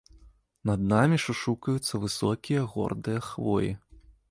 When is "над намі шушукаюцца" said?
0.69-2.01